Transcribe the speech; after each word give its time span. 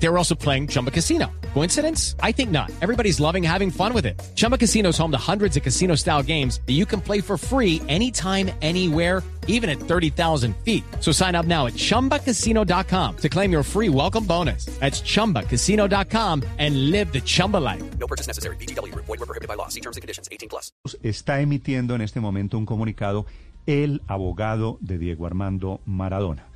They 0.00 0.08
were 0.08 0.18
also 0.18 0.34
playing 0.34 0.68
Chumba 0.68 0.90
Casino. 0.90 1.30
Coincidence? 1.54 2.14
I 2.22 2.32
think 2.32 2.50
not. 2.50 2.70
Everybody's 2.80 3.18
loving 3.20 3.42
having 3.42 3.70
fun 3.70 3.92
with 3.92 4.06
it. 4.06 4.20
Chumba 4.36 4.56
Casino 4.56 4.90
is 4.90 4.98
home 4.98 5.10
to 5.10 5.18
hundreds 5.18 5.56
of 5.56 5.62
casino 5.62 5.96
style 5.96 6.22
games 6.22 6.60
that 6.66 6.74
you 6.74 6.86
can 6.86 7.00
play 7.00 7.20
for 7.20 7.36
free 7.36 7.82
anytime, 7.88 8.50
anywhere, 8.62 9.22
even 9.48 9.68
at 9.68 9.80
30,000 9.80 10.54
feet. 10.64 10.84
So 11.00 11.10
sign 11.10 11.34
up 11.34 11.46
now 11.46 11.66
at 11.66 11.72
chumbacasino.com 11.74 13.16
to 13.16 13.28
claim 13.28 13.50
your 13.50 13.64
free 13.64 13.88
welcome 13.88 14.24
bonus. 14.24 14.66
That's 14.78 15.00
chumbacasino.com 15.00 16.44
and 16.58 16.90
live 16.92 17.12
the 17.12 17.20
Chumba 17.20 17.56
life. 17.56 17.82
No 17.98 18.06
purchase 18.06 18.28
necessary. 18.28 18.56
BGW. 18.56 18.94
Void 18.94 19.08
were 19.08 19.26
prohibited 19.26 19.48
by 19.48 19.54
law. 19.54 19.66
See 19.68 19.80
terms 19.80 19.96
and 19.96 20.02
conditions. 20.02 20.28
18 20.30 20.48
plus. 20.48 20.70
Está 21.02 21.40
emitiendo 21.40 21.96
en 21.96 22.02
este 22.02 22.20
momento 22.20 22.56
un 22.56 22.66
comunicado 22.66 23.26
el 23.66 24.00
abogado 24.06 24.78
de 24.80 24.98
Diego 24.98 25.26
Armando 25.26 25.80
Maradona. 25.84 26.46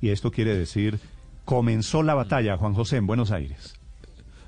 Y 0.00 0.10
esto 0.10 0.30
quiere 0.30 0.56
decir, 0.56 0.98
comenzó 1.44 2.02
la 2.02 2.14
batalla, 2.14 2.56
Juan 2.56 2.74
José, 2.74 2.96
en 2.96 3.06
Buenos 3.06 3.30
Aires. 3.30 3.74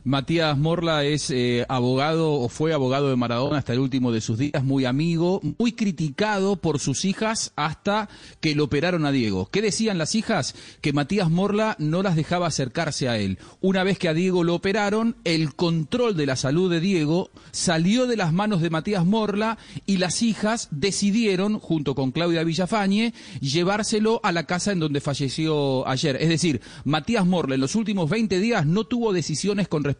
Matías 0.06 0.56
Morla 0.56 1.02
es 1.02 1.32
eh, 1.32 1.66
abogado 1.68 2.34
o 2.34 2.48
fue 2.48 2.72
abogado 2.72 3.10
de 3.10 3.16
Maradona 3.16 3.58
hasta 3.58 3.72
el 3.72 3.80
último 3.80 4.12
de 4.12 4.20
sus 4.20 4.38
días, 4.38 4.62
muy 4.62 4.84
amigo, 4.84 5.40
muy 5.58 5.72
criticado 5.72 6.54
por 6.54 6.78
sus 6.78 7.04
hijas 7.04 7.52
hasta 7.56 8.08
que 8.40 8.54
lo 8.54 8.62
operaron 8.62 9.04
a 9.04 9.10
Diego. 9.10 9.48
¿Qué 9.50 9.60
decían 9.60 9.98
las 9.98 10.14
hijas? 10.14 10.54
Que 10.80 10.92
Matías 10.92 11.28
Morla 11.28 11.74
no 11.80 12.04
las 12.04 12.14
dejaba 12.14 12.46
acercarse 12.46 13.08
a 13.08 13.18
él. 13.18 13.40
Una 13.60 13.82
vez 13.82 13.98
que 13.98 14.08
a 14.08 14.14
Diego 14.14 14.44
lo 14.44 14.54
operaron, 14.54 15.16
el 15.24 15.56
control 15.56 16.16
de 16.16 16.26
la 16.26 16.36
salud 16.36 16.70
de 16.70 16.78
Diego 16.78 17.32
salió 17.50 18.06
de 18.06 18.16
las 18.16 18.32
manos 18.32 18.62
de 18.62 18.70
Matías 18.70 19.04
Morla 19.04 19.58
y 19.86 19.96
las 19.96 20.22
hijas 20.22 20.68
decidieron, 20.70 21.58
junto 21.58 21.96
con 21.96 22.12
Claudia 22.12 22.44
Villafañe, 22.44 23.12
llevárselo 23.40 24.20
a 24.22 24.30
la 24.30 24.46
casa 24.46 24.70
en 24.70 24.78
donde 24.78 25.00
falleció 25.00 25.84
ayer. 25.88 26.16
Es 26.20 26.28
decir, 26.28 26.60
Matías 26.84 27.26
Morla 27.26 27.56
en 27.56 27.60
los 27.60 27.74
últimos 27.74 28.08
20 28.08 28.38
días 28.38 28.66
no 28.66 28.84
tuvo 28.84 29.12
decisiones 29.12 29.66
con 29.66 29.82
respecto 29.82 29.95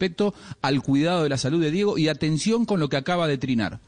al 0.63 0.83
cuidado 0.83 1.23
de 1.23 1.29
la 1.29 1.39
salud 1.39 1.61
de 1.61 1.71
Diego 1.71 1.99
y 1.99 2.09
atención 2.09 2.65
con 2.65 2.81
lo 2.81 2.89
que 2.89 2.97
acaba 2.97 3.27
de 3.27 3.39
trinar. 3.39 3.81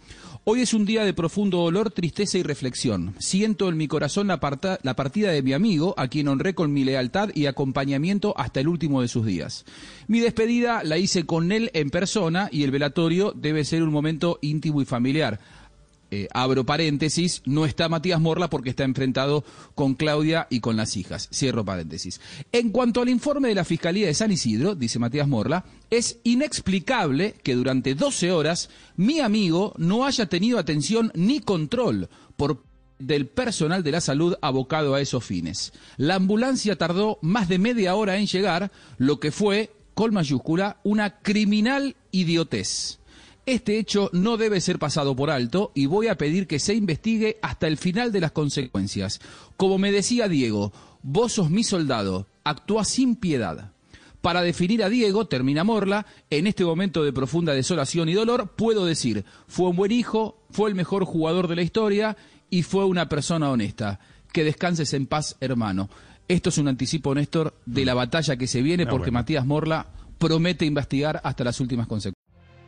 Hoy 0.44 0.62
es 0.62 0.72
un 0.72 0.86
día 0.86 1.04
de 1.04 1.12
profundo 1.12 1.58
dolor, 1.58 1.90
tristeza 1.90 2.38
y 2.38 2.42
reflexión. 2.42 3.14
Siento 3.18 3.68
en 3.68 3.76
mi 3.76 3.86
corazón 3.86 4.28
la, 4.28 4.40
parta- 4.40 4.78
la 4.82 4.96
partida 4.96 5.30
de 5.30 5.42
mi 5.42 5.52
amigo, 5.52 5.92
a 5.98 6.08
quien 6.08 6.26
honré 6.28 6.54
con 6.54 6.72
mi 6.72 6.84
lealtad 6.84 7.28
y 7.34 7.44
acompañamiento 7.46 8.32
hasta 8.38 8.60
el 8.60 8.68
último 8.68 9.02
de 9.02 9.08
sus 9.08 9.26
días. 9.26 9.66
Mi 10.06 10.20
despedida 10.20 10.82
la 10.84 10.96
hice 10.96 11.26
con 11.26 11.52
él 11.52 11.70
en 11.74 11.90
persona 11.90 12.48
y 12.50 12.62
el 12.62 12.70
velatorio 12.70 13.32
debe 13.36 13.64
ser 13.64 13.82
un 13.82 13.92
momento 13.92 14.38
íntimo 14.40 14.80
y 14.80 14.86
familiar. 14.86 15.38
Eh, 16.10 16.26
abro 16.32 16.64
paréntesis, 16.64 17.42
no 17.44 17.66
está 17.66 17.88
Matías 17.88 18.20
Morla 18.20 18.48
porque 18.48 18.70
está 18.70 18.84
enfrentado 18.84 19.44
con 19.74 19.94
Claudia 19.94 20.46
y 20.48 20.60
con 20.60 20.76
las 20.76 20.96
hijas. 20.96 21.28
Cierro 21.32 21.64
paréntesis. 21.64 22.20
En 22.50 22.70
cuanto 22.70 23.02
al 23.02 23.10
informe 23.10 23.48
de 23.48 23.54
la 23.54 23.64
Fiscalía 23.64 24.06
de 24.06 24.14
San 24.14 24.32
Isidro, 24.32 24.74
dice 24.74 24.98
Matías 24.98 25.28
Morla, 25.28 25.64
es 25.90 26.18
inexplicable 26.24 27.34
que 27.42 27.54
durante 27.54 27.94
12 27.94 28.32
horas 28.32 28.70
mi 28.96 29.20
amigo 29.20 29.74
no 29.76 30.06
haya 30.06 30.26
tenido 30.26 30.58
atención 30.58 31.12
ni 31.14 31.40
control 31.40 32.08
por 32.36 32.62
del 32.98 33.26
personal 33.26 33.84
de 33.84 33.92
la 33.92 34.00
salud 34.00 34.34
abocado 34.42 34.94
a 34.94 35.00
esos 35.00 35.24
fines. 35.24 35.72
La 35.96 36.16
ambulancia 36.16 36.76
tardó 36.76 37.18
más 37.22 37.48
de 37.48 37.58
media 37.58 37.94
hora 37.94 38.16
en 38.16 38.26
llegar, 38.26 38.72
lo 38.96 39.20
que 39.20 39.30
fue, 39.30 39.70
con 39.94 40.12
mayúscula, 40.12 40.80
una 40.82 41.20
criminal 41.20 41.96
idiotez. 42.10 42.97
Este 43.48 43.78
hecho 43.78 44.10
no 44.12 44.36
debe 44.36 44.60
ser 44.60 44.78
pasado 44.78 45.16
por 45.16 45.30
alto 45.30 45.72
y 45.74 45.86
voy 45.86 46.08
a 46.08 46.18
pedir 46.18 46.46
que 46.46 46.58
se 46.58 46.74
investigue 46.74 47.38
hasta 47.40 47.66
el 47.66 47.78
final 47.78 48.12
de 48.12 48.20
las 48.20 48.32
consecuencias. 48.32 49.20
Como 49.56 49.78
me 49.78 49.90
decía 49.90 50.28
Diego, 50.28 50.70
vos 51.02 51.32
sos 51.32 51.48
mi 51.48 51.64
soldado, 51.64 52.26
actúa 52.44 52.84
sin 52.84 53.16
piedad. 53.16 53.72
Para 54.20 54.42
definir 54.42 54.84
a 54.84 54.90
Diego, 54.90 55.28
termina 55.28 55.64
Morla, 55.64 56.04
en 56.28 56.46
este 56.46 56.62
momento 56.62 57.02
de 57.02 57.14
profunda 57.14 57.54
desolación 57.54 58.10
y 58.10 58.12
dolor, 58.12 58.52
puedo 58.54 58.84
decir, 58.84 59.24
fue 59.46 59.70
un 59.70 59.76
buen 59.76 59.92
hijo, 59.92 60.42
fue 60.50 60.68
el 60.68 60.74
mejor 60.74 61.06
jugador 61.06 61.48
de 61.48 61.56
la 61.56 61.62
historia 61.62 62.18
y 62.50 62.64
fue 62.64 62.84
una 62.84 63.08
persona 63.08 63.48
honesta. 63.48 63.98
Que 64.30 64.44
descanses 64.44 64.92
en 64.92 65.06
paz, 65.06 65.38
hermano. 65.40 65.88
Esto 66.28 66.50
es 66.50 66.58
un 66.58 66.68
anticipo, 66.68 67.14
Néstor, 67.14 67.54
de 67.64 67.86
la 67.86 67.94
batalla 67.94 68.36
que 68.36 68.46
se 68.46 68.60
viene 68.60 68.82
Ah, 68.82 68.90
porque. 68.90 69.10
Matías 69.10 69.46
Morla 69.46 69.86
promete 70.18 70.66
investigar 70.66 71.22
hasta 71.24 71.44
las 71.44 71.58
últimas 71.60 71.86
consecuencias. 71.86 72.17